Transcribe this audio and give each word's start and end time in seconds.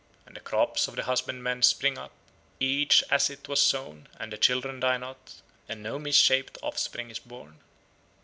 And 0.25 0.35
the 0.35 0.39
crops 0.39 0.87
of 0.87 0.95
the 0.95 1.03
husbandmen 1.03 1.61
spring 1.61 1.95
up, 1.95 2.11
each 2.59 3.03
as 3.11 3.29
it 3.29 3.47
was 3.47 3.61
sown, 3.61 4.07
and 4.19 4.33
the 4.33 4.37
children 4.39 4.79
die 4.79 4.97
not, 4.97 5.35
and 5.69 5.83
no 5.83 5.99
misshaped 5.99 6.57
offspring 6.63 7.11
is 7.11 7.19
born." 7.19 7.59